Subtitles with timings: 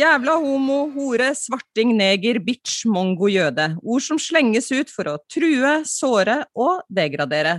[0.00, 3.66] Jævla homo, hore, svarting, neger, bitch, mongo, jøde.
[3.82, 7.58] Ord som slenges ut for å true, såre og degradere.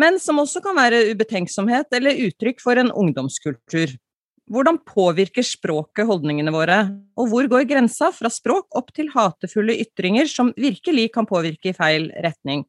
[0.00, 3.96] Men som også kan være ubetenksomhet eller uttrykk for en ungdomskultur.
[4.50, 6.78] Hvordan påvirker språket holdningene våre,
[7.14, 11.76] og hvor går grensa fra språk opp til hatefulle ytringer som virkelig kan påvirke i
[11.76, 12.64] feil retning?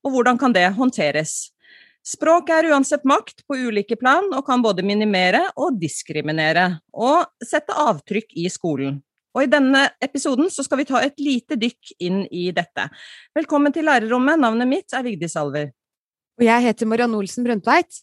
[0.00, 1.52] Og hvordan kan det håndteres?
[2.00, 7.76] Språk er uansett makt på ulike plan og kan både minimere og diskriminere, og sette
[7.76, 9.02] avtrykk i skolen.
[9.36, 12.88] Og I denne episoden så skal vi ta et lite dykk inn i dette.
[13.36, 15.68] Velkommen til lærerrommet, navnet mitt er Vigdis Alver.
[16.40, 18.00] Og jeg heter Marianne Olsen Brøndtveit.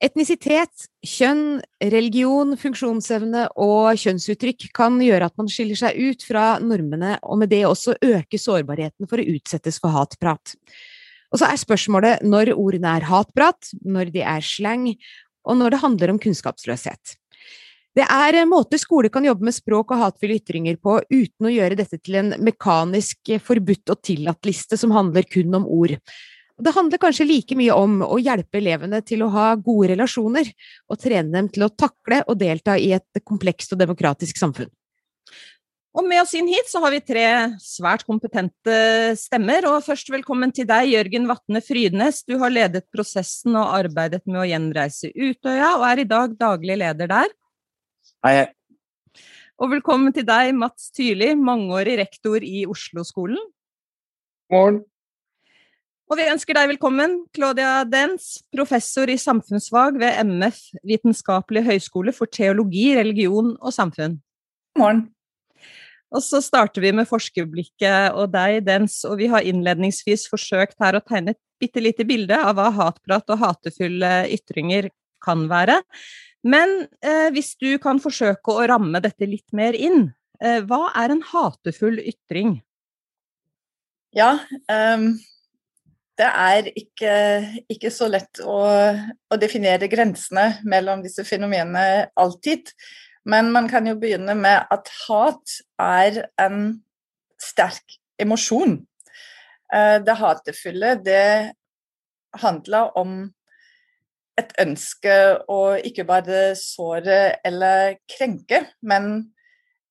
[0.00, 1.58] Etnisitet, kjønn,
[1.92, 7.52] religion, funksjonsevne og kjønnsuttrykk kan gjøre at man skiller seg ut fra normene, og med
[7.52, 10.54] det også øke sårbarheten for å utsettes for hatprat.
[11.28, 14.88] Og så er spørsmålet når ordene er hatprat, når de er slang,
[15.44, 17.18] og når det handler om kunnskapsløshet.
[18.00, 21.52] Det er en måte skole kan jobbe med språk og hatefulle ytringer på uten å
[21.52, 25.98] gjøre dette til en mekanisk forbudt og tillatt-liste som handler kun om ord.
[26.60, 30.50] Det handler kanskje like mye om å hjelpe elevene til å ha gode relasjoner,
[30.90, 34.68] og trene dem til å takle og delta i et komplekst og demokratisk samfunn.
[35.90, 37.24] Og med oss inn hit så har vi tre
[37.58, 38.74] svært kompetente
[39.18, 39.66] stemmer.
[39.72, 42.22] Og først velkommen til deg, Jørgen Vatne Frydnes.
[42.28, 46.78] Du har ledet prosessen og arbeidet med å gjenreise Utøya, og er i dag daglig
[46.84, 47.34] leder der.
[48.22, 48.46] Hei, hei.
[49.60, 53.42] Og velkommen til deg, Mats Tyrli, mangeårig rektor i Oslo-skolen.
[54.54, 54.84] Morgen.
[56.10, 62.26] Og vi ønsker deg velkommen, Claudia Dens, professor i samfunnsfag ved MF Vitenskapelig høgskole for
[62.26, 64.16] teologi, religion og samfunn.
[64.74, 65.04] God Morgen.
[66.10, 70.98] Og så starter vi med forskerblikket og deg, Dens, og vi har innledningsvis forsøkt her
[70.98, 74.90] å tegne et bitte lite bilde av hva hatprat og hatefulle ytringer
[75.22, 75.78] kan være.
[76.42, 80.08] Men eh, hvis du kan forsøke å ramme dette litt mer inn,
[80.42, 82.56] eh, hva er en hatefull ytring?
[84.18, 85.12] Ja, um,
[86.20, 87.14] det er ikke,
[87.72, 88.60] ikke så lett å,
[89.32, 92.68] å, definere grensene mellom disse fenomenene alltid.
[93.30, 96.62] Men man kan jo begynne med at hat er en
[97.40, 98.78] sterk emosjon.
[99.72, 101.52] Eh, det hatefulle, det
[102.40, 103.20] handler om
[104.40, 105.16] et ønske
[105.52, 109.30] å ikke bare såre eller krenke, men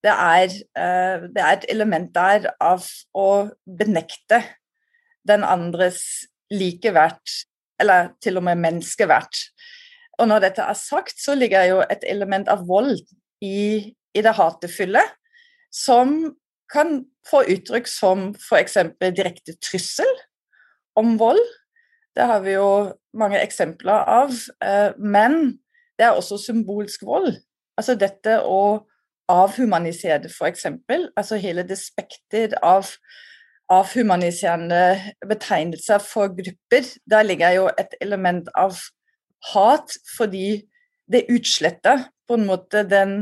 [0.06, 2.86] det er, eh, det er, et element der av
[3.18, 4.42] å benekte
[5.30, 6.02] den andres
[6.52, 7.22] likeverd,
[7.80, 9.38] eller til og med menneskeverd.
[10.20, 12.98] Og når dette er sagt, så ligger jo et element av vold
[13.46, 15.04] i, i det hatefulle,
[15.72, 16.34] som
[16.74, 18.78] kan få uttrykk som f.eks.
[19.16, 20.10] direkte trussel
[21.00, 21.42] om vold.
[22.18, 22.70] Det har vi jo
[23.18, 24.36] mange eksempler av.
[24.66, 25.60] Eh, men
[25.98, 27.34] det er også symbolsk vold.
[27.80, 28.86] Altså dette å
[29.30, 30.68] avhumanisere det, f.eks.
[31.16, 32.90] Altså hele det spekter av
[33.70, 36.88] avhumaniserende betegnelser for grupper.
[37.10, 38.80] Der ligger jo et element av
[39.54, 40.64] hat, fordi
[41.10, 43.20] det utsletter på en måte den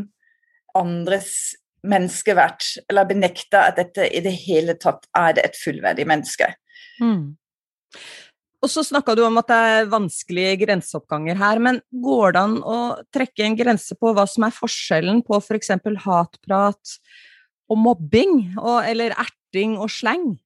[0.78, 1.56] andres
[1.88, 6.50] menneskeverd, eller benekter at dette i det hele tatt er et fullverdig menneske.
[7.00, 7.38] Mm.
[8.58, 12.58] Og så snakka du om at det er vanskelige grenseoppganger her, men går det an
[12.66, 12.78] å
[13.14, 15.76] trekke en grense på hva som er forskjellen på f.eks.
[15.84, 16.98] For hatprat
[17.68, 19.14] og mobbing, og, eller
[19.48, 20.38] erting og sleng?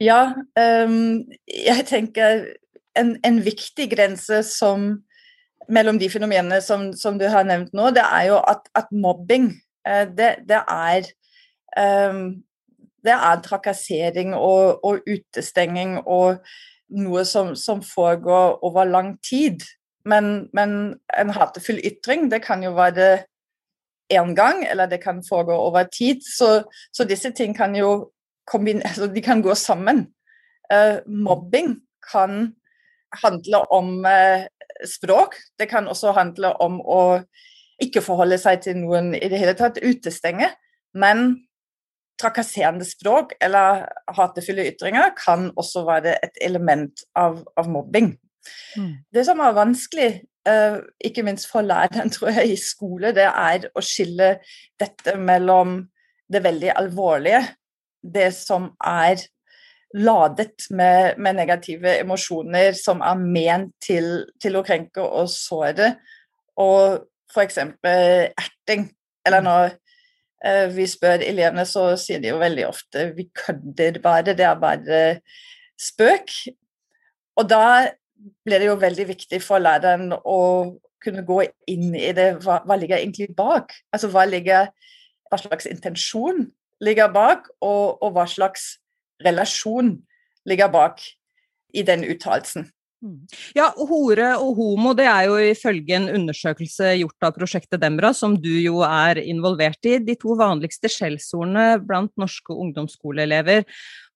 [0.00, 2.46] Ja, um, jeg tenker
[2.98, 5.02] en, en viktig grense som
[5.68, 9.52] mellom de fenomenene som, som, du har nevnt nå, det er jo at, at mobbing
[9.86, 11.06] eh, det, det, er
[12.10, 12.42] um,
[13.04, 16.42] det er trakassering og, og utestenging og
[16.92, 19.62] noe som, som, foregår over lang tid.
[20.04, 23.22] Men, men, en hatefull ytring, det kan jo være
[24.12, 26.22] én gang, eller det kan foregå over tid.
[26.24, 26.62] Så,
[26.92, 28.12] så disse ting kan jo
[28.52, 30.06] altså de kan gå sammen.
[30.72, 31.80] Uh, mobbing
[32.12, 32.54] kan
[33.22, 34.46] handle om uh,
[34.86, 35.36] språk.
[35.58, 37.22] Det kan også handle om å
[37.82, 40.50] ikke forholde seg til noen i det hele tatt, utestenge.
[40.94, 41.42] Men
[42.20, 48.12] trakasserende språk eller hatefulle ytringer kan også være et element av, av mobbing.
[48.76, 48.92] Mm.
[49.14, 50.10] Det som er vanskelig,
[50.42, 54.34] ikke minst for læreren tror jeg, i skole, det er å skille
[54.80, 55.76] dette mellom
[56.32, 57.42] det veldig alvorlige,
[58.02, 59.20] det som er
[59.94, 65.92] ladet med, med, negative emosjoner som er ment til, til å krenke og såre,
[66.60, 67.58] og f.eks.
[67.84, 68.88] erting.
[69.26, 69.48] Eller mm.
[69.48, 69.74] når
[70.48, 74.60] eh, vi spør elevene, så sier de jo veldig ofte vi kødder bare, det er
[74.60, 75.02] bare
[75.80, 76.32] spøk.
[77.40, 77.64] Og da
[78.44, 80.40] blir det jo veldig viktig for læreren å
[81.02, 82.28] kunne gå inn i det.
[82.44, 83.74] Hva, hva ligger egentlig bak?
[83.94, 84.70] Altså hva, ligger,
[85.30, 86.46] hva slags intensjon
[86.82, 88.76] ligger bak, og, og hva slags
[89.22, 89.96] relasjon
[90.48, 91.02] ligger bak
[91.74, 92.68] i den uttalelsen.
[93.02, 93.24] Mm.
[93.56, 98.36] Ja, hore og homo det er jo ifølge en undersøkelse gjort av prosjektet Demra, som
[98.38, 103.66] du jo er involvert i, de to vanligste skjellsordene blant norske ungdomsskoleelever.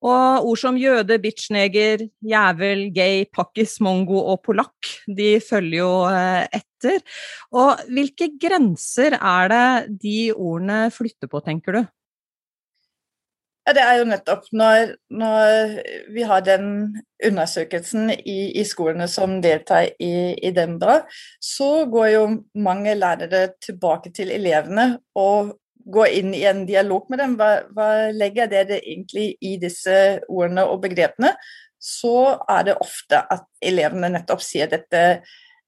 [0.06, 6.46] Og ord som jøde, bitchneger, jævel, gay, pakkis, mongo og polakk, de følger jo eh,
[6.60, 7.02] etter.
[7.58, 11.82] Og hvilke grenser er det de ordene flytter på, tenker du?
[13.66, 15.72] Ja, Det er jo nettopp når, når
[16.14, 16.68] vi har den
[17.26, 21.00] undersøkelsen i, i, skolene som deltar i, i Dembra,
[21.42, 27.18] så går jo mange lærere tilbake til elevene og går inn i en dialog med
[27.22, 27.34] dem.
[27.40, 31.32] Hva, hva legger dere egentlig i disse ordene og begrepene?
[31.82, 35.02] Så er det ofte at elevene nettopp sier dette,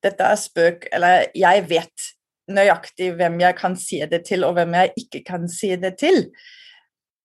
[0.03, 2.09] dette er spøk, eller jeg vet
[2.49, 6.29] nøyaktig hvem jeg kan si det til, og hvem jeg ikke kan si det til.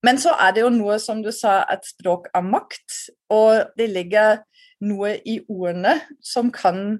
[0.03, 2.97] Men så er det jo noe som du sa, at språk er makt,
[3.31, 4.41] og det ligger
[4.83, 6.99] noe i ordene som kan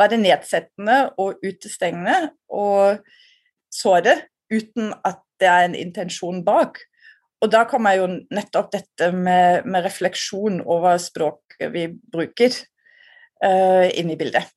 [0.00, 3.04] være nedsettende og utestengende og
[3.70, 4.16] såre
[4.50, 6.80] uten at det er en intensjon bak.
[7.42, 12.54] Og da kommer jo nettopp dette med, med refleksjon over språket vi bruker,
[13.44, 14.48] uh, inn i bildet.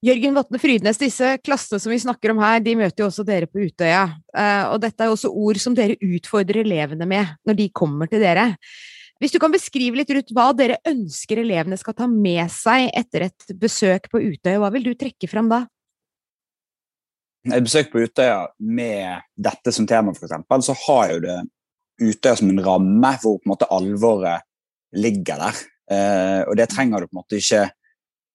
[0.00, 3.44] Jørgen Vatne Frydnes, disse klassene som vi snakker om her, de møter jo også dere
[3.50, 4.06] på Utøya.
[4.32, 8.22] Eh, og dette er også ord som dere utfordrer elevene med når de kommer til
[8.24, 8.54] dere.
[9.20, 13.26] Hvis du kan beskrive litt Ruth, hva dere ønsker elevene skal ta med seg etter
[13.26, 15.66] et besøk på Utøya, hva vil du trekke fram da?
[17.50, 21.36] Et besøk på Utøya med dette som tema, f.eks., så har jo det
[22.00, 24.48] Utøya som en ramme hvor på en måte alvoret
[24.96, 25.60] ligger der.
[25.92, 27.66] Eh, og det trenger du på en måte ikke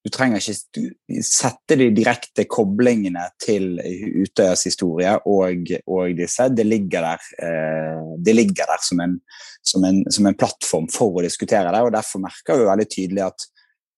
[0.06, 3.80] du trenger ikke sette de direkte koblingene til
[4.22, 6.46] Utøyas historie og, og, disse.
[6.54, 9.16] Det ligger der, eh, det ligger der som, en,
[9.66, 11.82] som, en, som, en, plattform for å diskutere det.
[11.82, 13.48] og Derfor merker vi veldig tydelig at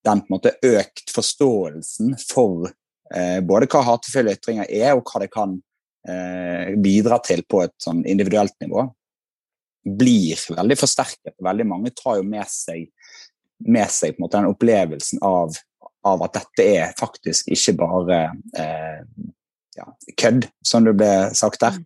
[0.07, 2.69] den på en måte økt forståelsen for
[3.11, 5.59] eh, både hva hatefulle ytringer er, og hva det kan
[6.07, 8.87] eh, bidra til på et sånn individuelt nivå,
[9.99, 11.35] blir veldig forsterket.
[11.43, 12.87] Veldig mange tar jo med seg
[13.65, 15.55] med seg måte den opplevelsen av
[16.05, 18.19] av at dette er faktisk ikke bare
[18.57, 19.01] eh,
[19.77, 21.79] ja, kødd, som det ble sagt der.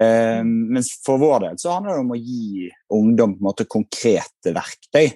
[0.00, 5.14] Eh, men for vår del så handler det om å gi ungdom måte konkrete verktøy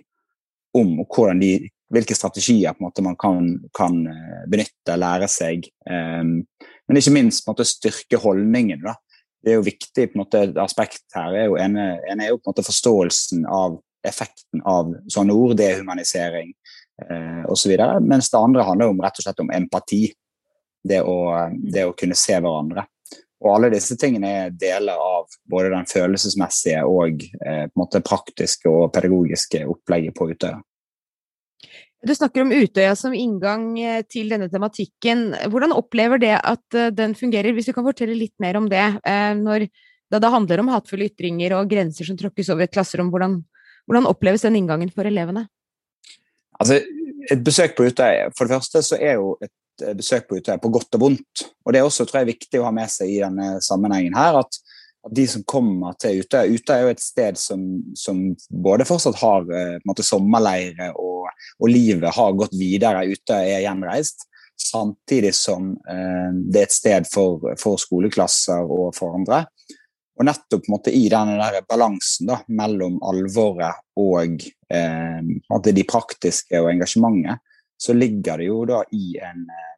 [0.79, 0.95] om
[1.41, 1.53] de,
[1.91, 5.69] hvilke strategier måte man kan, kan eh, benytte, lære seg.
[5.87, 8.83] Eh, men ikke minst måte styrke holdningen.
[8.87, 8.97] Da.
[9.41, 11.37] Det er jo viktig på måte, et aspekt her.
[11.37, 15.59] er jo en, en er jo på en måte forståelsen av effekten av sånne ord,
[15.61, 16.55] dehumanisering,
[17.09, 17.75] eh, osv.
[18.05, 20.07] Mens det andre handler om, rett og slett om empati.
[20.81, 21.17] Det å,
[21.61, 22.87] det å kunne se hverandre.
[23.41, 28.03] Og alle disse tingene er deler av både den følelsesmessige og eh, på en måte
[28.05, 30.59] praktiske og pedagogiske opplegget på Utøya.
[32.01, 35.31] Du snakker om Utøya som inngang eh, til denne tematikken.
[35.53, 38.85] Hvordan opplever det at eh, den fungerer, hvis du kan fortelle litt mer om det?
[39.41, 39.71] Når,
[40.13, 43.41] da det handler om hatefulle ytringer og grenser som tråkkes over et klasserom, hvordan,
[43.89, 45.47] hvordan oppleves den inngangen for elevene?
[46.61, 46.81] Altså,
[47.31, 50.73] et besøk på Utøya For det første så er jo et besøk på Utøya på
[50.73, 51.47] godt og vondt.
[51.65, 54.43] Og det er også tror jeg, viktig å ha med seg i denne sammenhengen her,
[54.43, 54.61] at,
[55.09, 57.63] de som kommer til Utøya Utøya er jo et sted som,
[57.97, 58.19] som
[58.53, 63.07] både fortsatt har eh, måte, sommerleire, og, og, livet har gått videre.
[63.09, 64.27] Utøya er gjenreist.
[64.61, 69.47] Samtidig som eh, det er et sted for, for skoleklasser og for andre.
[70.21, 77.41] Og nettopp måte, i denne balansen da, mellom alvoret og eh, de praktiske og engasjementet,
[77.81, 79.71] så ligger det jo da i en, eh,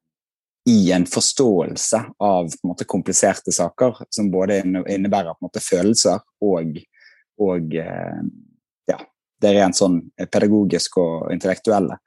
[0.72, 6.82] i en forståelse av måte, kompliserte saker, som både innebærer måte, følelser og,
[7.38, 8.20] og eh,
[8.90, 8.98] ja,
[9.42, 12.00] det rent sånn pedagogisk og intellektuelle.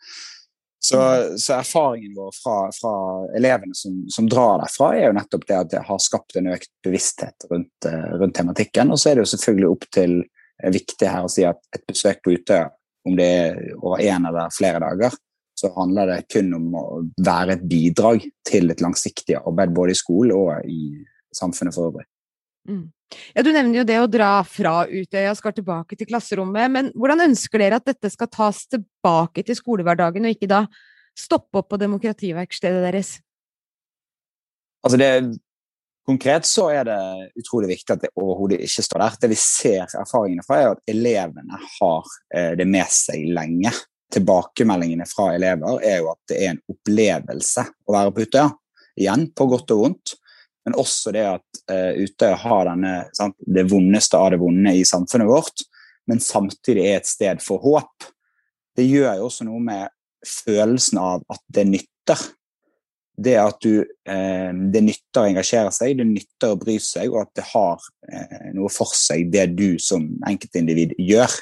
[0.86, 1.00] Så,
[1.38, 2.94] så, erfaringen vår fra, fra
[3.38, 6.70] elevene som, som, drar derfra, er jo nettopp det at det har skapt en økt
[6.86, 8.92] bevissthet rundt, eh, rundt tematikken.
[8.94, 11.86] Og så er det jo selvfølgelig opp til eh, viktig her å si at et
[11.90, 12.68] besøk på Utøya,
[13.06, 15.18] om det er over én eller flere dager,
[15.56, 16.86] så handler det kun om å
[17.26, 22.06] være et bidrag til et langsiktig arbeid både i skole og i samfunnet for øvrig.
[22.70, 22.90] Mm.
[23.36, 26.72] Ja, Du nevner jo det å dra fra Utøya og skal tilbake til klasserommet.
[26.72, 30.66] Men hvordan ønsker dere at dette skal tas tilbake til skolehverdagen, og ikke da
[31.16, 33.16] stoppe opp på demokrativerkstedet deres?
[34.86, 35.10] Altså det,
[36.06, 37.00] Konkret så er det
[37.42, 39.16] utrolig viktig at det overhodet ikke står der.
[39.24, 43.72] Det vi ser erfaringene fra, er at elevene har eh, det med seg lenge.
[44.14, 48.52] Tilbakemeldingene fra elever er jo at det er en opplevelse å være på Utøya.
[49.02, 50.14] Igjen, på godt og vondt.
[50.66, 54.86] Men også det at uh, Utøya har denne, sant, det vondeste av det vonde i
[54.88, 55.66] samfunnet vårt,
[56.10, 58.10] men samtidig er et sted for håp.
[58.76, 59.94] Det gjør jo også noe med
[60.26, 62.26] følelsen av at det nytter
[63.18, 63.80] det at du,
[64.10, 67.84] eh, det nytter å engasjere seg, det nytter å bry seg, og at det har
[68.12, 71.38] eh, noe for seg, det du som enkeltindivid gjør.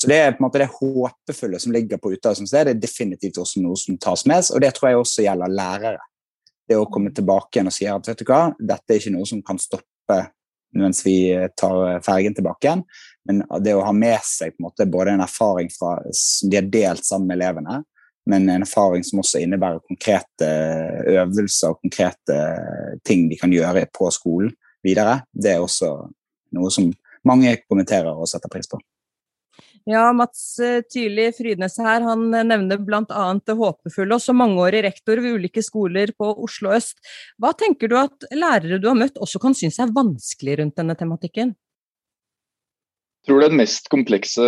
[0.00, 2.76] Så Det er på en måte det håpefulle som ligger på Utøya som sted, det
[2.76, 4.46] er definitivt også noe som tas med.
[4.54, 5.98] Og det tror jeg også gjelder lærere.
[6.70, 9.26] Det å komme tilbake igjen og si at vet du hva, dette er ikke noe
[9.26, 10.20] som kan stoppe
[10.78, 12.84] mens vi tar fergen tilbake igjen,
[13.26, 16.60] men det å ha med seg på en måte både en erfaring fra, som de
[16.60, 17.80] har delt sammen med elevene,
[18.30, 20.50] men en erfaring som også innebærer konkrete
[21.10, 22.38] øvelser og konkrete
[23.06, 24.52] ting de kan gjøre på skolen
[24.86, 25.24] videre.
[25.32, 25.90] Det er også
[26.54, 26.92] noe som
[27.26, 28.78] mange kommenterer og setter pris på.
[29.90, 33.24] Ja, Mats eh, Tyrli Frydnes her, han nevner bl.a.
[33.46, 34.18] det håpefulle.
[34.20, 37.00] Også mangeårig rektor ved ulike skoler på Oslo øst.
[37.42, 40.94] Hva tenker du at lærere du har møtt også kan synes er vanskelig rundt denne
[40.98, 41.56] tematikken?
[43.20, 44.44] Jeg tror den mest komplekse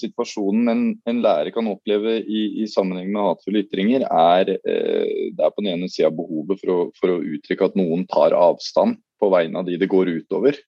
[0.00, 5.44] situasjonen en, en lærer kan oppleve i, i, sammenheng med hatefulle ytringer, er, eh, det
[5.44, 8.98] er på den ene sida behovet for å, for å, uttrykke at noen tar avstand
[9.20, 10.58] på vegne av de det går utover.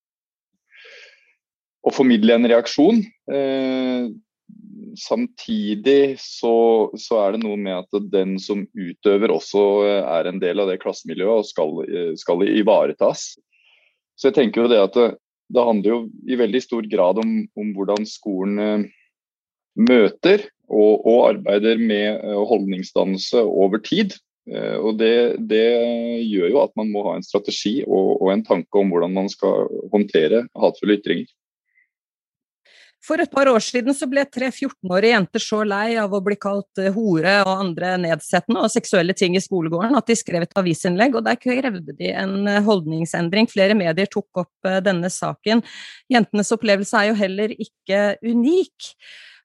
[1.82, 3.00] Å formidle en reaksjon.
[3.32, 4.10] Eh,
[4.98, 6.54] samtidig så,
[7.00, 9.64] så, er det noe med at den som utøver også
[10.02, 13.32] er en del av det klassemiljøet og skal, eh, skal ivaretas.
[14.18, 14.98] Så jeg tenker jo det at
[15.52, 18.84] det handler jo i veldig stor grad om, om hvordan skolen eh,
[19.80, 24.16] møter og, og, arbeider med eh, holdningsdannelse over tid.
[24.50, 25.66] Eh, og det, det,
[26.26, 29.30] gjør jo at man må ha en strategi og, og en tanke om hvordan man
[29.32, 31.30] skal håndtere hatefulle ytringer.
[33.02, 36.36] For et par år siden så ble tre 14-årige jenter så lei av å bli
[36.40, 40.54] kalt eh, hore og andre nedsettende og seksuelle ting i skolegården at de skrev et
[40.58, 43.50] avisinnlegg, og der krevde de en eh, holdningsendring.
[43.50, 45.64] Flere medier tok opp eh, denne saken.
[46.14, 48.92] Jentenes opplevelse er jo heller ikke unik.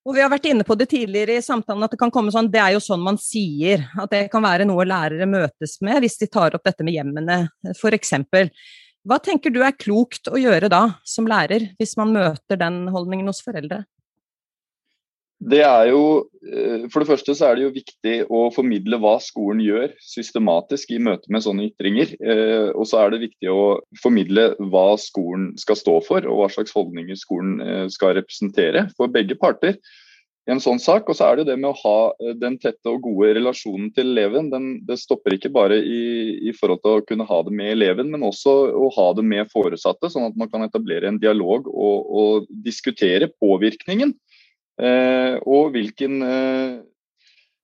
[0.08, 2.48] Og vi har vært inne på det tidligere i samtalen at det kan komme sånn
[2.48, 3.90] Det er jo sånn man sier.
[4.00, 7.42] At det kan være noe lærere møtes med hvis de tar opp dette med hjemmene,
[7.74, 8.14] f.eks.
[9.08, 13.30] Hva tenker du er klokt å gjøre da, som lærer, hvis man møter den holdningen
[13.32, 13.86] hos foreldre?
[15.38, 19.14] Det er jo, eh, For det første så er det jo viktig å formidle hva
[19.22, 22.16] skolen gjør systematisk i møte med sånne ytringer.
[22.18, 26.50] Eh, og så er det viktig å formidle hva skolen skal stå for, og hva
[26.52, 29.78] slags holdninger skolen eh, skal representere for begge parter
[30.48, 31.10] i en sånn sak.
[31.10, 33.90] Og så er det jo det med å ha eh, den tette og gode relasjonen
[33.96, 34.50] til eleven.
[34.54, 36.04] Den, det stopper ikke bare i,
[36.50, 39.52] i, forhold til å kunne ha det med eleven, men også å ha det med
[39.54, 44.16] foresatte, sånn at man kan etablere en dialog og, og diskutere påvirkningen.
[44.78, 46.74] Eh, og hvilken, eh,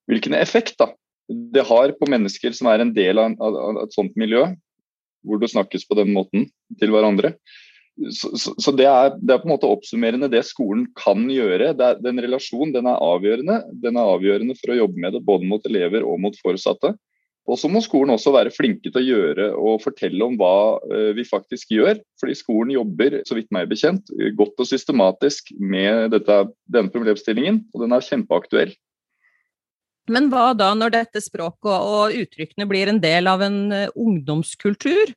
[0.10, 0.92] hvilken effekt da,
[1.30, 4.48] det har på mennesker som er en del av, av, av et sånt miljø,
[5.24, 6.50] hvor det snakkes på den måten
[6.82, 7.38] til hverandre
[8.12, 11.74] så, så, så det, er, det, er, på en måte oppsummerende det skolen kan gjøre.
[11.76, 13.60] Er, den relasjonen den er avgjørende.
[13.84, 16.96] Den er avgjørende for å jobbe med det både mot elever og mot foresatte.
[17.44, 21.12] Og så må skolen også være flinke til å gjøre og fortelle om hva uh,
[21.16, 22.00] vi faktisk gjør.
[22.22, 24.10] Fordi skolen jobber, så vidt meg bekjent,
[24.40, 26.40] godt og systematisk med dette,
[26.72, 27.62] denne problemstillingen.
[27.76, 28.74] Og den er kjempeaktuell.
[30.12, 35.14] Men hva da når dette språket og uttrykkene blir en del av en uh, ungdomskultur?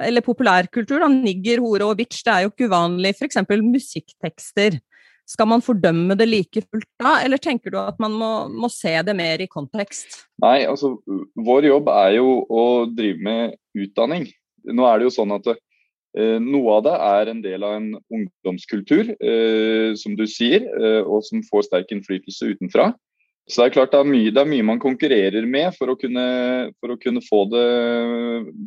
[0.00, 3.14] Eller populærkultur, da, nigger, hore og bitch, det er jo ikke uvanlig.
[3.14, 3.38] F.eks.
[3.62, 4.80] musikktekster.
[5.24, 8.92] Skal man fordømme det like fullt da, eller tenker du at man må, må, se
[9.06, 10.18] det mer i kontekst?
[10.44, 10.98] Nei, altså
[11.46, 13.54] vår jobb er jo å drive med
[13.86, 14.26] utdanning.
[14.68, 17.88] Nå er det jo sånn at eh, noe av det er en del av en
[18.12, 22.90] ungdomskultur, eh, som du sier, eh, og som får sterk innflytelse utenfra.
[23.44, 25.98] Så det er klart det er mye, det er mye man konkurrerer med for å
[26.00, 26.26] kunne,
[26.80, 27.64] for å kunne få det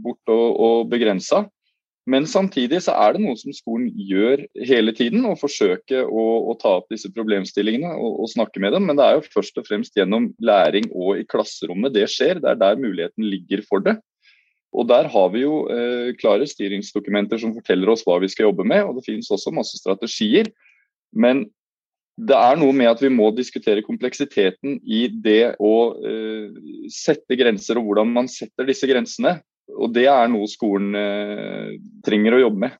[0.03, 1.48] bort og, og begrensa.
[2.07, 6.53] Men samtidig så er det noe som skolen gjør hele tiden, å forsøke å, å
[6.62, 8.86] ta opp disse problemstillingene og, og, snakke med dem.
[8.88, 12.39] Men det er jo først og fremst gjennom læring og i klasserommet det skjer.
[12.43, 13.98] Det er der muligheten ligger for det.
[14.77, 18.63] Og Der har vi jo eh, klare styringsdokumenter som forteller oss hva vi skal jobbe
[18.67, 18.86] med.
[18.86, 20.48] og Det finnes også masse strategier.
[21.12, 21.48] Men
[22.17, 26.50] det er noe med at vi må diskutere kompleksiteten i det å uh,
[26.89, 29.38] sette grenser, og hvordan man setter disse grensene.
[29.77, 32.77] Og det er noe skolen uh, trenger å jobbe med.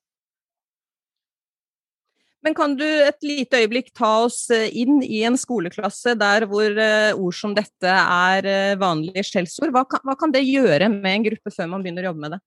[2.46, 6.70] Men kan du et lite øyeblikk ta oss eh, inn i en skoleklasse der hvor
[6.70, 9.74] ord som dette er vanlige skjellsord?
[9.75, 12.39] Hva, hva, kan det gjøre med en gruppe før man begynner å jobbe med det?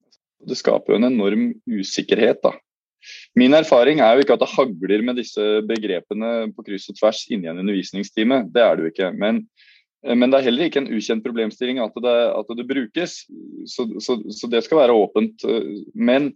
[0.49, 2.40] Det skaper jo en enorm usikkerhet.
[2.47, 2.54] da.
[3.38, 7.25] Min erfaring er jo ikke at det hagler med disse begrepene på kryss og tvers
[7.33, 8.45] inni en undervisningstime.
[8.52, 9.11] Det er det jo ikke.
[9.16, 9.42] Men,
[10.04, 13.21] men det er heller ikke en ukjent problemstilling at det, at det brukes.
[13.71, 15.47] Så, så, så, det skal være åpent.
[15.95, 16.33] Men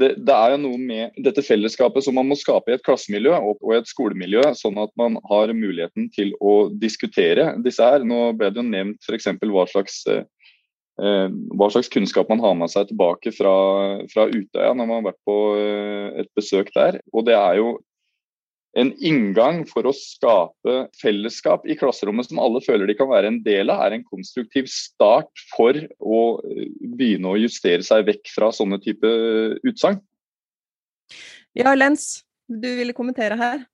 [0.00, 3.34] det, det, er jo noe med dette fellesskapet som man må skape i et klassemiljø
[3.36, 8.06] og, og et skolemiljø, sånn at man har muligheten til å diskutere disse her.
[8.06, 9.28] Nå ble det jo nevnt f.eks.
[9.42, 10.24] Hva, slags, eh,
[11.00, 13.52] hva slags kunnskap man har med seg tilbake fra,
[14.12, 17.00] fra Utøya når man har vært på eh, et besøk der.
[17.14, 17.78] Og det er jo
[18.78, 23.40] en inngang for å skape fellesskap i klasserommet som alle føler de kan være en
[23.42, 28.52] del av, er en konstruktiv start for å eh, begynne å justere seg vekk fra
[28.54, 29.10] sånne type
[29.66, 29.98] utsagn.
[31.58, 33.64] Ja, Lens, du ville kommentere her?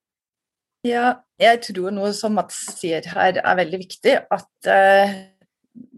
[0.87, 4.15] Ja, jeg tror noe som Mats sier her er veldig viktig.
[4.33, 5.17] At uh,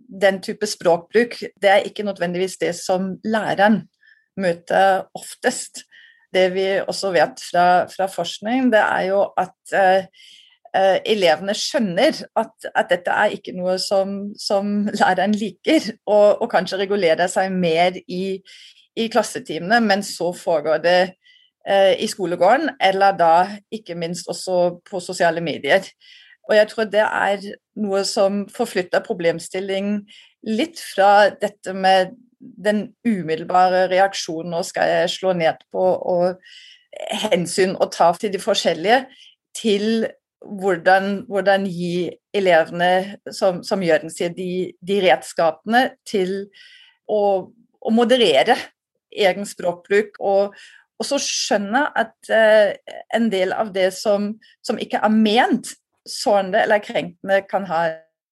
[0.08, 3.82] den type språkbruk, det er ikke nødvendigvis det som læreren
[4.38, 5.84] møter oftest
[6.34, 10.08] det vi også vet fra, fra forskning, det er jo at eh,
[10.76, 16.48] eh, elevene skjønner at, at, dette er ikke noe som, som læreren liker, og, og,
[16.52, 18.38] kanskje regulerer seg mer i,
[18.96, 21.00] i klassetimene, men så foregår det
[21.68, 23.34] eh, i skolegården, eller da
[23.72, 25.88] ikke minst også på sosiale medier.
[26.48, 27.42] Og jeg tror det er
[27.78, 30.00] noe som forflytter problemstilling
[30.48, 36.38] litt fra dette med den umiddelbare reaksjonen nå skal jeg slå ned på og
[37.28, 39.02] hensyn å ta til de forskjellige,
[39.56, 40.06] til
[40.38, 46.48] hvordan, hvordan gi elevene, som, som Jørgen sier, de, de, redskapene til
[47.10, 47.20] å,
[47.50, 48.56] å, moderere
[49.10, 50.18] egen språkbruk.
[50.22, 50.54] Og,
[50.98, 52.78] og så skjønne at eh,
[53.14, 54.32] en del av det som,
[54.64, 55.74] som ikke er ment
[56.10, 57.84] sårende eller krenkende, kan ha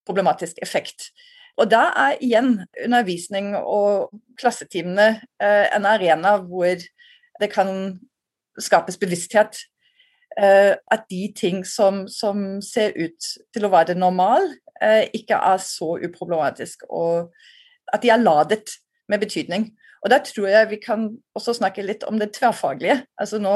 [0.06, 1.10] problematisk effekt.
[1.56, 5.08] Og da er igjen undervisning og klassetimene
[5.42, 6.82] eh, en arena hvor
[7.40, 7.70] det kan
[8.60, 9.62] skapes bevissthet.
[10.36, 14.50] Eh, at de ting som, som, ser ut til å være normal,
[14.84, 16.84] eh, ikke er så uproblematisk.
[16.92, 17.32] Og
[17.92, 18.76] at de er ladet
[19.08, 19.70] med betydning.
[20.04, 23.00] Og da tror jeg vi kan også snakke litt om det tverrfaglige.
[23.16, 23.54] Altså nå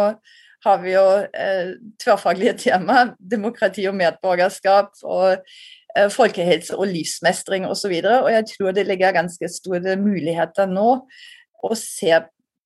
[0.64, 4.96] har vi jo eh, tverrfaglige tema, demokrati og medborgerskap.
[5.02, 5.44] og
[5.98, 7.90] Eh, folkehelse og livsmestring osv.
[7.98, 10.88] Og, så og jeg tror det ligger ganske store muligheter nå
[11.66, 12.12] å se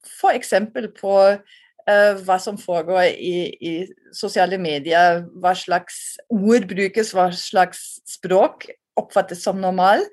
[0.04, 0.52] f.eks.
[0.98, 3.74] på eh, hva som foregår i, i,
[4.12, 8.68] sosiale medier, hva slags ord brukes, hva slags språk
[9.00, 10.04] oppfattes som normal,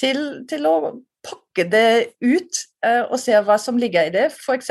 [0.00, 0.76] til, til å
[1.60, 4.30] pakke det ut uh, og se hva som ligger i det.
[4.32, 4.70] F.eks.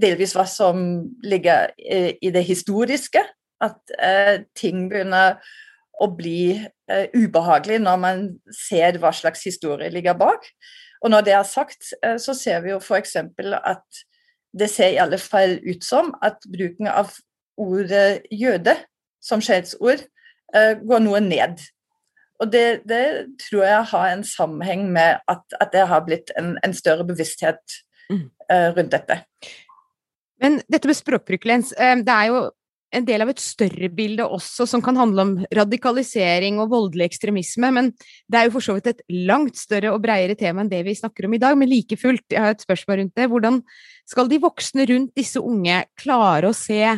[0.00, 3.22] delvis hva som ligger i, i det historiske.
[3.60, 5.38] At uh, ting begynner
[5.98, 6.60] å bli
[7.16, 8.18] ubehagelig når man
[8.52, 10.44] ser hva slags historie ligger bak.
[11.02, 11.88] Og når det er sagt,
[12.20, 13.16] så ser vi jo f.eks.
[13.16, 14.02] at
[14.52, 17.14] det ser i alle fall ut som at bruken av
[17.56, 18.76] ordet jøde
[19.24, 20.04] som skjellsord
[20.52, 21.64] går noe ned.
[22.42, 23.04] Og det, det,
[23.46, 27.78] tror jeg har en sammenheng med at, at det har blitt en, en større bevissthet
[28.12, 28.26] mm.
[28.76, 29.20] rundt dette.
[30.42, 32.42] Men dette med språkbruk, Lens, det er jo
[32.94, 37.70] en del av et større bilde også, som kan handle om radikalisering og voldelig ekstremisme.
[37.74, 37.90] Men
[38.30, 40.94] det er jo for så vidt et langt større og bredere tema enn det vi
[40.96, 41.58] snakker om i dag.
[41.58, 43.28] Men like fullt, jeg har et spørsmål rundt det.
[43.32, 43.60] Hvordan
[44.08, 46.96] skal de voksne rundt disse unge klare å se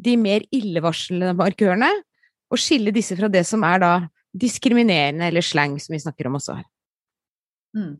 [0.00, 1.90] de mer illevarslende markørene,
[2.50, 3.92] og skille disse fra det som er da
[4.32, 6.66] diskriminerende eller slang, som vi snakker om også her?
[7.76, 7.96] Mm.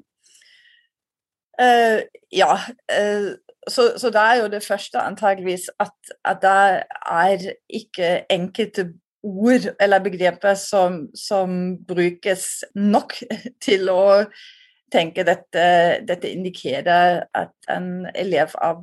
[1.60, 2.00] Uh,
[2.32, 2.54] ja,
[2.94, 3.30] uh,
[3.68, 9.68] så, så det er jo det første antageligvis at, at det er ikke enkelte ord
[9.80, 13.18] eller begreper som, som brukes nok
[13.64, 14.24] til å
[14.90, 15.66] tenke dette,
[16.08, 18.80] dette indikerer at en elev er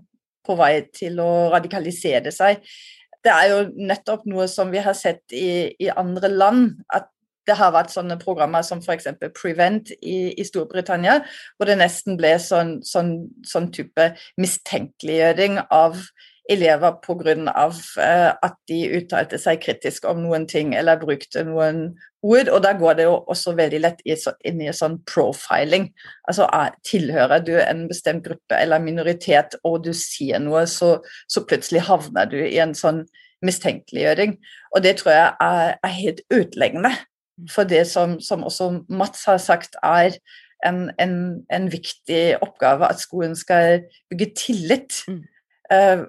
[0.48, 2.62] på vei til å radikalisere seg.
[3.24, 7.10] Det er jo nettopp noe som vi har sett i, i andre land, at
[7.48, 9.10] det har vært sånne programmer som f.eks.
[9.38, 11.22] Prevent i, i, Storbritannia,
[11.58, 13.14] hvor det nesten ble sånn, sånn,
[13.48, 16.02] sånn type mistenkeliggjøring av
[16.52, 17.36] elever pga.
[17.98, 21.82] Uh, at de uttalte seg kritisk om noen ting eller brukte noen
[22.24, 22.52] ord.
[22.52, 25.90] Og da går det jo også veldig lett inn i sånn profiling.
[26.28, 26.48] Altså
[26.88, 32.30] tilhører du en bestemt gruppe eller minoritet og du sier noe, så, så plutselig havner
[32.32, 33.06] du i en sånn
[33.46, 34.40] mistenkeliggjøring.
[34.76, 36.96] Og det tror jeg er, er helt utleggende
[37.52, 40.18] for det som, som også Mats har sagt, er
[40.66, 45.02] en, en, en, viktig oppgave at skolen skal bygge tillit.
[45.08, 45.24] Mm.
[45.74, 46.08] Uh,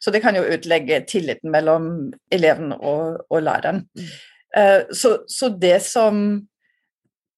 [0.00, 3.88] så det kan jo utlegge tilliten mellom eleven og, og læreren.
[3.98, 4.12] Mm.
[4.58, 6.42] Uh, så, så, det som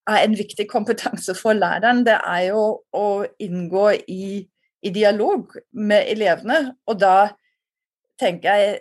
[0.08, 3.08] er en viktig kompetanse for læreren, det er jo å
[3.40, 4.46] inngå i
[4.82, 6.74] i dialog med elevene.
[6.88, 7.32] Og da
[8.20, 8.80] tenker jeg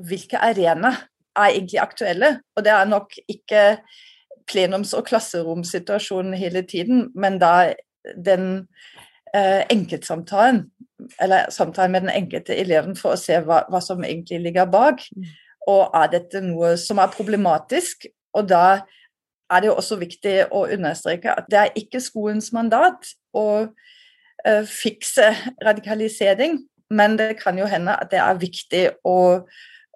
[0.00, 2.40] hvilke arenaer er egentlig aktuelle?
[2.56, 3.64] Og det er nok ikke
[4.50, 7.72] plenums- og klasseromsituasjonen hele tiden, men da
[8.26, 8.68] den
[9.34, 10.64] eh, enkeltsamtalen,
[11.20, 15.04] eller samtalen med den enkelte eleven for å se hva, hva som egentlig ligger bak.
[15.68, 18.08] Og er dette noe som er problematisk?
[18.34, 18.80] Og da
[19.50, 24.64] er det jo også viktig å understreke at det er ikke skolens mandat å uh,
[24.66, 25.32] fikse
[25.64, 29.16] radikalisering, men det kan jo hende at det er viktig å,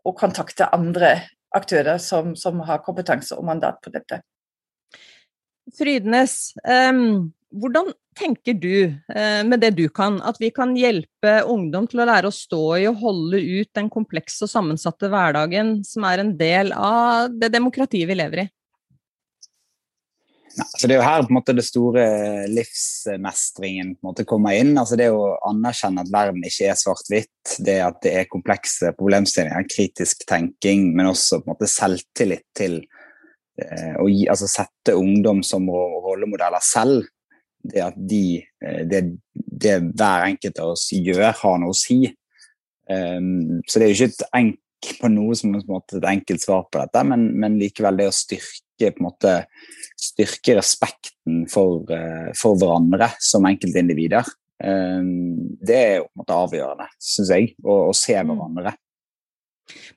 [0.04, 1.16] å kontakte andre
[1.54, 4.20] aktører som, som, har kompetanse og mandat på dette.
[5.78, 11.88] Frydenes, um, hvordan tenker du, uh, med det du kan, at vi kan hjelpe ungdom
[11.90, 16.06] til å lære å stå i og holde ut den komplekse og sammensatte hverdagen som
[16.10, 18.48] er en del av det demokratiet vi lever i?
[20.54, 22.02] Ja, altså det er jo her på en måte det store
[22.46, 24.76] livsmestringen på en måte kommer inn.
[24.78, 29.66] altså Det å anerkjenne at verden ikke er svart-hvitt, det at det er komplekse problemstillinger,
[29.72, 32.78] kritisk tenking, men også på en måte selvtillit til
[33.58, 37.10] eh, å gi, altså sette ungdom som rollemodeller selv.
[37.64, 39.02] Det at de, eh, det,
[39.34, 42.04] det hver enkelt av oss gjør, har noe å si.
[42.84, 44.26] Um, så det er jo ikke et
[45.00, 48.14] på noe som på måte, et enkelt svar på dette, men, men likevel det å
[48.14, 48.62] styrke
[49.02, 49.44] måte
[50.00, 54.24] styrke respekten for, eh, for hverandre som enkeltindivider.
[54.62, 55.02] Eh,
[55.64, 58.32] det er jo på en måte avgjørende, syns jeg, å, å, se mm.
[58.32, 58.74] hverandre.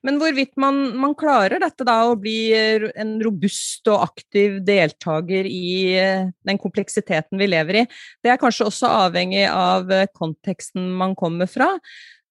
[0.07, 5.97] Men hvorvidt man, man, klarer dette da, å bli en robust og aktiv deltaker i
[5.99, 7.87] eh, den kompleksiteten vi lever i,
[8.23, 11.73] det er kanskje også avhengig av konteksten man kommer fra.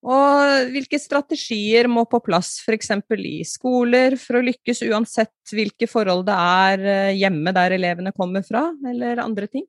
[0.04, 2.92] Og hvilke strategier må på plass f.eks.
[3.16, 8.44] i skoler for å lykkes, uansett hvilke forhold det er eh, hjemme der elevene kommer
[8.46, 9.64] fra, eller andre ting?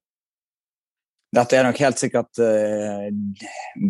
[1.34, 3.08] Dette er nok helt sikkert uh,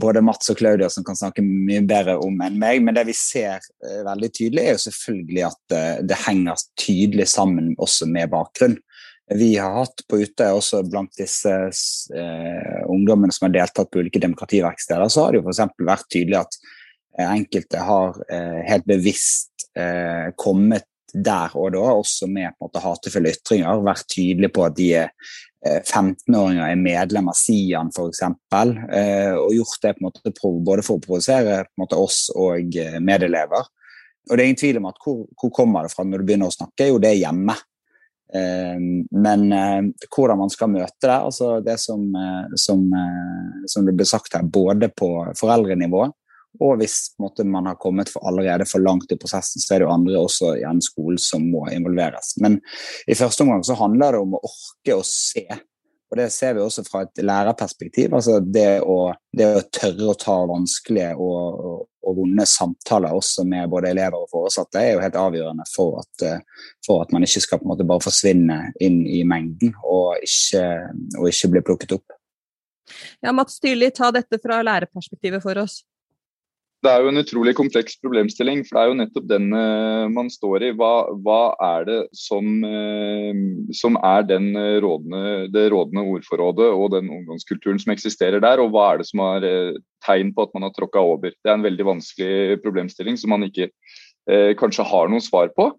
[0.01, 3.13] både Mats og Claudia som kan snakke mye bedre om enn meg, men det vi
[3.15, 5.75] ser uh, veldig tydelig, er jo selvfølgelig at
[6.09, 8.79] det henger tydelig sammen også med bakgrunn
[9.35, 14.21] vi har hatt på Utøya, også blant disse eh, ungdommene som har deltatt på ulike
[14.23, 15.73] demokrativerksteder, så har det jo f.eks.
[15.83, 16.59] vært tydelig at
[17.19, 22.67] eh, enkelte har eh, helt bevisst eh, kommet der og da, også med på en
[22.67, 25.13] måte hatefulle ytringer, vært tydelige på at de er
[25.67, 30.85] 15-åringer eh, er medlem av Sian f.eks., eh, og gjort det på en måte både
[30.85, 31.63] for å provosere
[31.97, 33.73] oss og medelever.
[34.27, 36.51] Og det er ingen tvil om at hvor, hvor kommer det fra når du begynner
[36.51, 36.87] å snakke?
[36.91, 37.55] Jo, det er hjemme.
[38.35, 43.87] Ehm, men eh, hvordan man skal møte det, altså det som, eh, som, eh, som
[43.87, 46.07] det ble sagt her, både på foreldrenivå
[46.63, 49.87] og hvis måte, man har kommet for allerede for langt i prosessen, så er det
[49.87, 52.33] jo andre også igjen skolen som må involveres.
[52.41, 52.59] Men
[53.05, 55.45] i første omgang så handler det om å orke å se
[56.07, 58.13] og Det ser vi også fra et lærerperspektiv.
[58.15, 63.67] altså Det å, det å tørre å ta vanskelige og, og, vonde samtaler også med
[63.71, 66.27] både elever og foresatte er jo helt avgjørende for at,
[66.85, 70.63] for at man ikke skal på en måte bare forsvinne inn i mengden og ikke,
[71.19, 72.15] og ikke bli plukket opp.
[73.19, 75.81] Ja, Mats Tyrli, ta dette fra lærerperspektivet for oss
[76.85, 78.61] det er jo en utrolig kompleks problemstilling.
[78.65, 80.73] For det er jo nettopp den uh, man står i.
[80.77, 80.91] Hva,
[81.25, 83.39] hva er det som, uh,
[83.75, 88.91] som er uh, rådende, det rådende ordforrådet og den ungdomskulturen som eksisterer der, og hva
[88.91, 89.47] er det som er
[90.05, 91.33] tegn på at man har tråkka over?
[91.33, 93.71] Det er en veldig vanskelig problemstilling som man ikke
[94.59, 95.69] kanskje har noe svar på.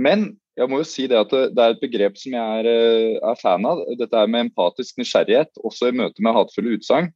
[0.00, 2.68] Men jeg må jo si det at det er et begrep som jeg er,
[3.20, 3.82] er fan av.
[4.00, 7.12] Dette er med empatisk nysgjerrighet, også i møte med hatefulle utsagn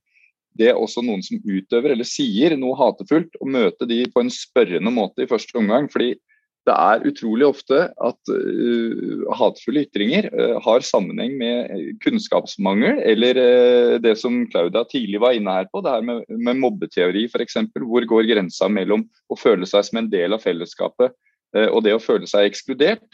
[0.58, 4.32] det er også noen som utøver eller sier noe hatefullt, å møte de på en
[4.32, 5.88] spørrende måte i første omgang.
[5.92, 6.14] fordi
[6.62, 13.94] det er utrolig ofte at uh, hatefulle ytringer uh, har sammenheng med kunnskapsmangel, eller uh,
[14.02, 17.58] det som Claudia tidlig var inne her på, det her med, med mobbeteori f.eks.
[17.74, 21.18] Hvor går grensa mellom å føle seg som en del av fellesskapet
[21.52, 23.04] og det å føle seg ekskludert?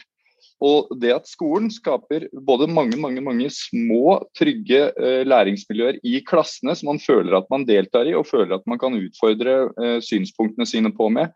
[0.59, 6.75] Og det at skolen skaper både mange mange, mange små, trygge eh, læringsmiljøer i klassene
[6.75, 10.67] som man føler at man deltar i, og føler at man kan utfordre eh, synspunktene
[10.67, 11.31] sine på med,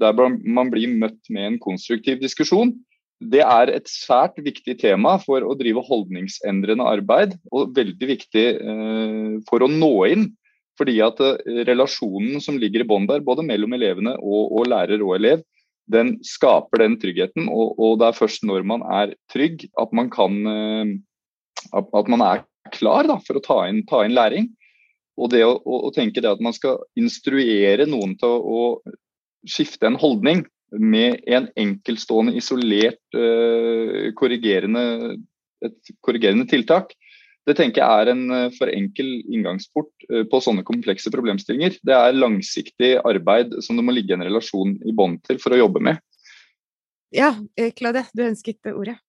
[0.00, 2.72] der man blir møtt med en konstruktiv diskusjon,
[3.20, 9.34] det er et svært viktig tema for å drive holdningsendrende arbeid, og veldig viktig eh,
[9.50, 10.30] for å nå inn.
[10.80, 11.18] Fordi at
[11.68, 15.42] relasjonen som ligger i bånn der, både mellom elevene og, og lærer og elev,
[15.90, 17.48] den skaper den tryggheten.
[17.50, 20.94] Og, og, det er først når man er trygg at man kan eh,
[21.76, 24.48] at man er klar da, for å ta inn, ta inn læring.
[25.20, 29.88] Og det å, å, tenke det at man skal instruere noen til å, å skifte
[29.88, 35.18] en holdning med en enkeltstående, isolert uh, korrigerende,
[35.66, 36.94] et korrigerende tiltak,
[37.50, 41.80] Det tenker jeg er en eh, for enkel inngangsport eh, på sånne komplekse problemstillinger.
[41.86, 45.62] Det er langsiktig arbeid som det må ligge en relasjon i bånd til for å
[45.64, 45.98] jobbe med.
[47.10, 47.32] Ja,
[47.74, 49.00] Claude, du ønsket ordet.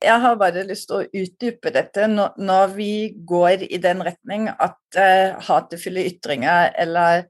[0.00, 2.92] Jeg har bare lyst til å utdype dette når vi
[3.28, 4.98] går i den retning at
[5.44, 7.26] hatefulle ytringer eller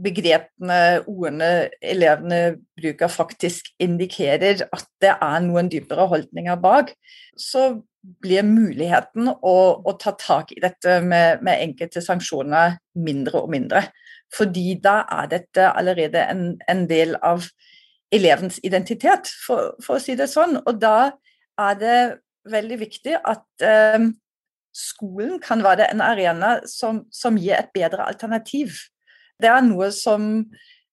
[0.00, 2.40] begrepene, ordene elevene
[2.78, 6.94] bruker, faktisk indikerer at det er noen dypere holdninger bak,
[7.36, 7.82] så
[8.22, 13.84] blir muligheten å, å ta tak i dette med, med, enkelte sanksjoner mindre og mindre.
[14.32, 17.46] Fordi da er dette allerede en, en del av
[18.12, 20.58] elevens identitet, for, for, å si det sånn.
[20.64, 21.12] Og da
[21.60, 22.00] er det
[22.50, 24.08] veldig viktig at eh,
[24.74, 28.80] skolen kan være en arena som, som gir et bedre alternativ
[29.42, 30.30] det er noe som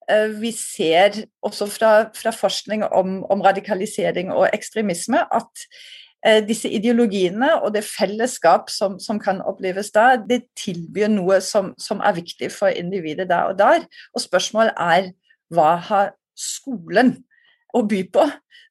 [0.09, 5.65] uh, vi ser også fra, fra forskning om, om, radikalisering og ekstremisme, at
[6.27, 11.73] uh, disse ideologiene og det fellesskap som, som, kan oppleves da, det tilbyr noe som,
[11.77, 13.87] som er viktig for individet der og der.
[14.13, 15.11] Og spørsmålet er
[15.53, 17.17] hva har skolen
[17.75, 18.23] å by på,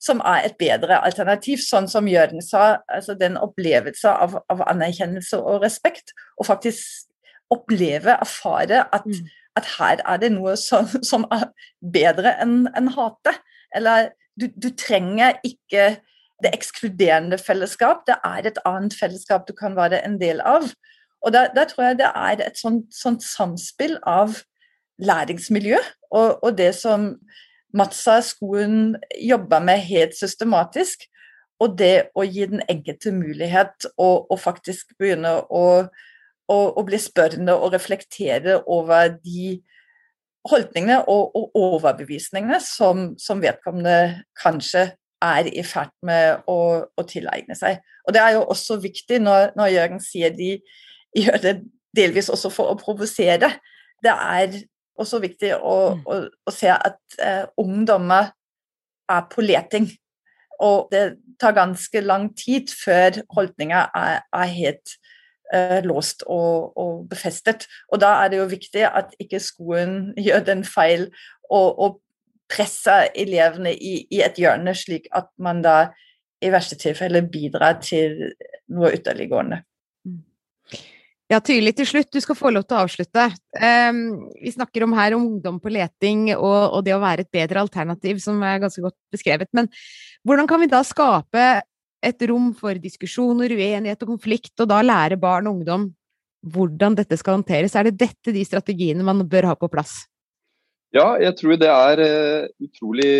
[0.03, 1.61] som er et bedre alternativ.
[1.63, 6.15] Sånn som Jørgen sa, altså den opplevelse av, av anerkjennelse og respekt.
[6.39, 7.07] Og faktisk
[7.55, 11.49] oppleve, erfare at mm at her er det noe som, som er
[11.95, 13.35] bedre enn en hate.
[13.77, 15.99] Eller du, du, trenger ikke
[16.43, 20.69] det ekskluderende fellesskap, det er et annet fellesskap du kan være en del av.
[21.27, 24.39] Og da, da tror jeg det er et sånt, sånt samspill av
[25.03, 25.79] læringsmiljø
[26.15, 27.13] og, og det som
[27.77, 31.05] Matsa-skolen jobber med helt systematisk,
[31.61, 35.65] og det å gi den enkelte mulighet og, og faktisk begynne å
[36.49, 39.59] og, og bli spørrende og reflektere over de
[40.49, 44.91] holdningene og, og overbevisningene som, som, vedkommende kanskje
[45.25, 47.83] er i ferd med å, å, tilegne seg.
[48.07, 50.55] Og Det er jo også viktig når, når Jørgen sier de
[51.17, 51.55] gjør det
[51.97, 53.51] delvis også for å provosere.
[54.05, 54.61] Det er
[54.99, 56.05] også viktig å, mm.
[56.07, 58.31] å, å se at eh, ungdommer
[59.11, 59.89] er på leting.
[60.63, 64.97] Og det tar ganske lang tid før holdninger er, er helt
[65.55, 67.67] eh, låst og, og, befestet.
[67.93, 71.09] Og da er det jo viktig at ikke skolen gjør den feil
[71.51, 71.99] og, og
[72.49, 75.91] presser elevene i, i, et hjørne, slik at man da
[76.41, 78.31] i verste tilfelle bidrar til
[78.73, 79.59] noe ytterliggående.
[80.07, 80.23] Mm.
[81.29, 82.09] Ja, tydelig til slutt.
[82.15, 83.27] Du skal få lov til å avslutte.
[83.61, 87.35] Um, vi snakker om her om ungdom på leting og, og, det å være et
[87.35, 89.51] bedre alternativ, som er ganske godt beskrevet.
[89.53, 89.69] Men
[90.25, 91.51] hvordan kan vi da skape
[92.05, 95.89] et rom for diskusjoner, uenighet og konflikt, og da lære barn og ungdom
[96.47, 97.75] hvordan dette skal håndteres.
[97.75, 100.05] Er det dette de strategiene man bør ha på plass?
[100.95, 103.11] Ja, jeg tror det er eh, utrolig,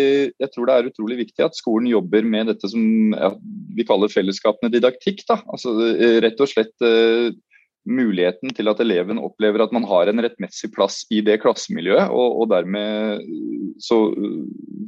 [0.55, 2.81] tror det er utrolig viktig at skolen jobber med dette som
[3.77, 5.21] vi kaller fellesskapende didaktikk.
[5.27, 5.37] Da.
[5.53, 7.29] Altså, eh, rett og slett uh,
[7.89, 12.41] muligheten til at eleven opplever at man har en rettmessig plass i det klassemiljøet, og,
[12.41, 13.21] og dermed
[13.85, 14.01] så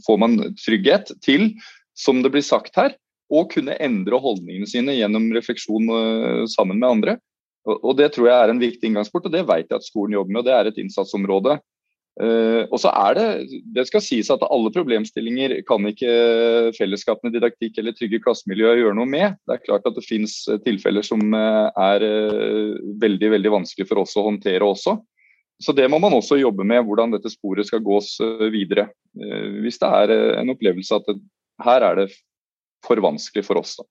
[0.08, 1.52] får man trygghet til,
[1.94, 2.98] som det blir sagt her,
[3.32, 7.18] og kunne endre holdningene sine gjennom refleksjon uh, sammen med andre.
[7.70, 10.34] Og, Det tror jeg er en viktig inngangsport, og det vet jeg at skolen jobber
[10.34, 10.42] med.
[10.42, 11.60] og Det er et innsatsområde.
[12.20, 17.78] Uh, og så er Det det skal sies at alle problemstillinger kan ikke fellesskapene didaktikk
[17.80, 19.38] eller trygge klassemiljøer gjøre noe med.
[19.48, 22.04] Det er klart at det finnes eh, tilfeller som er
[23.00, 24.98] veldig veldig vanskelig for oss å håndtere også.
[25.62, 28.18] Så det må man også jobbe med, hvordan dette sporet skal gås
[28.52, 28.90] videre.
[29.62, 31.12] Hvis det er en opplevelse at
[31.64, 32.10] her er det
[32.86, 33.78] for vanskelig for oss.
[33.80, 33.88] Da.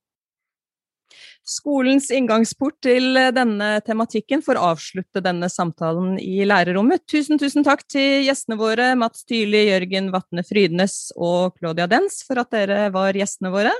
[1.46, 7.06] Skolens inngangsport til denne tematikken får avslutte denne samtalen i lærerrommet.
[7.10, 12.42] Tusen, tusen takk til gjestene våre, Mats Tyli, Jørgen Vatne Frydnes og Claudia Dens, for
[12.42, 13.72] at dere var gjestene våre.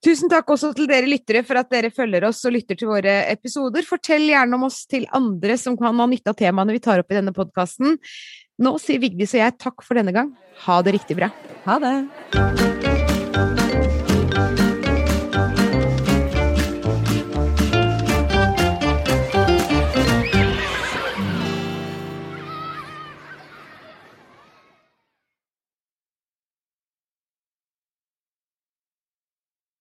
[0.00, 3.18] Tusen takk også til dere lyttere for at dere følger oss og lytter til våre
[3.28, 3.84] episoder.
[3.84, 7.12] Fortell gjerne om oss til andre som kan ha nytte av temaene vi tar opp
[7.12, 7.98] i denne podkasten.
[8.64, 10.32] Nå sier Vigdis og jeg takk for denne gang.
[10.64, 11.28] Ha det riktig bra.
[11.68, 12.89] Ha det.